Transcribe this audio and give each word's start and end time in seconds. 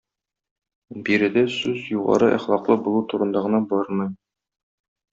Биредә 1.09 1.43
сүз 1.57 1.85
югары 1.97 2.31
әхлаклы 2.39 2.81
булу 2.89 3.05
турында 3.15 3.47
гына 3.49 3.63
бармый. 3.75 4.13